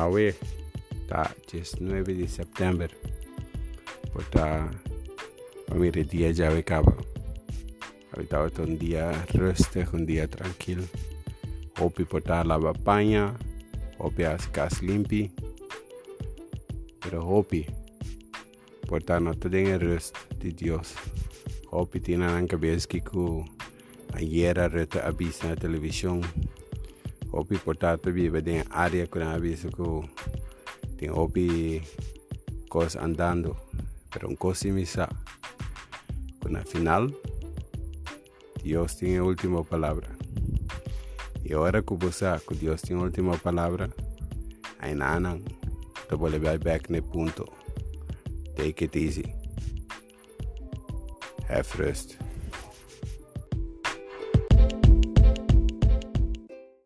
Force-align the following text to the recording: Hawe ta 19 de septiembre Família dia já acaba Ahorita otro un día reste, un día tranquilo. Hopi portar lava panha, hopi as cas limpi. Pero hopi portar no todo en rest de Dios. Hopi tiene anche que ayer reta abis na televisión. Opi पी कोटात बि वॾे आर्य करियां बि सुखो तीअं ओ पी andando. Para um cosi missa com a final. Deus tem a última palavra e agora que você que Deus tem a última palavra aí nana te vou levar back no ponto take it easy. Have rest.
Hawe 0.00 0.34
ta 1.08 1.28
19 1.52 2.14
de 2.14 2.26
septiembre 2.26 2.96
Família 5.68 6.04
dia 6.04 6.32
já 6.32 6.48
acaba 6.48 6.96
Ahorita 8.12 8.40
otro 8.40 8.64
un 8.64 8.78
día 8.78 9.12
reste, 9.34 9.86
un 9.92 10.06
día 10.06 10.26
tranquilo. 10.26 10.84
Hopi 11.78 12.04
portar 12.04 12.46
lava 12.46 12.72
panha, 12.72 13.36
hopi 13.98 14.24
as 14.24 14.48
cas 14.48 14.80
limpi. 14.82 15.30
Pero 17.00 17.20
hopi 17.20 17.66
portar 18.88 19.20
no 19.20 19.34
todo 19.34 19.58
en 19.58 19.78
rest 19.78 20.16
de 20.40 20.50
Dios. 20.50 20.94
Hopi 21.70 22.00
tiene 22.00 22.24
anche 22.24 22.56
que 22.56 23.02
ayer 24.14 24.56
reta 24.72 25.06
abis 25.06 25.44
na 25.44 25.54
televisión. 25.56 26.22
Opi 27.32 27.48
पी 27.48 27.56
कोटात 27.64 28.08
बि 28.08 28.28
वॾे 28.28 28.62
आर्य 28.84 29.06
करियां 29.12 29.40
बि 29.40 29.56
सुखो 29.56 29.90
तीअं 30.98 31.14
ओ 31.14 31.26
पी 31.34 31.46
andando. 33.06 33.56
Para 34.10 34.26
um 34.26 34.34
cosi 34.34 34.72
missa 34.72 35.08
com 36.42 36.56
a 36.56 36.62
final. 36.62 37.12
Deus 38.62 38.94
tem 38.96 39.16
a 39.16 39.22
última 39.22 39.64
palavra 39.64 40.08
e 41.44 41.54
agora 41.54 41.80
que 41.80 41.94
você 41.94 42.26
que 42.46 42.54
Deus 42.54 42.82
tem 42.82 42.96
a 42.96 43.00
última 43.00 43.38
palavra 43.38 43.88
aí 44.80 44.94
nana 44.94 45.38
te 46.08 46.14
vou 46.16 46.28
levar 46.28 46.58
back 46.58 46.92
no 46.92 47.00
ponto 47.02 47.46
take 48.56 48.84
it 48.84 48.98
easy. 48.98 49.32
Have 51.48 51.70
rest. 51.78 52.18